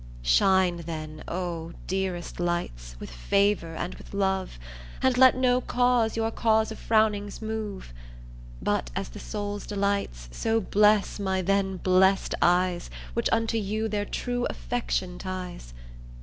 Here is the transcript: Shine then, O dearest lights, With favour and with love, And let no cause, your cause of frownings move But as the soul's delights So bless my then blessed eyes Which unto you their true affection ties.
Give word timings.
Shine 0.23 0.77
then, 0.77 1.23
O 1.27 1.73
dearest 1.85 2.39
lights, 2.39 2.95
With 2.99 3.11
favour 3.11 3.75
and 3.75 3.93
with 3.93 4.15
love, 4.15 4.57
And 5.03 5.15
let 5.15 5.37
no 5.37 5.61
cause, 5.61 6.17
your 6.17 6.31
cause 6.31 6.71
of 6.71 6.79
frownings 6.79 7.39
move 7.39 7.93
But 8.63 8.89
as 8.95 9.09
the 9.09 9.19
soul's 9.19 9.67
delights 9.67 10.27
So 10.31 10.59
bless 10.59 11.19
my 11.19 11.43
then 11.43 11.77
blessed 11.77 12.33
eyes 12.41 12.89
Which 13.13 13.29
unto 13.31 13.59
you 13.59 13.87
their 13.87 14.05
true 14.05 14.47
affection 14.49 15.19
ties. 15.19 15.71